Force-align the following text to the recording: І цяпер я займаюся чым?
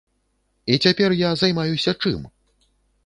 І 0.65 0.73
цяпер 0.85 1.15
я 1.19 1.31
займаюся 1.41 1.91
чым? 2.05 2.21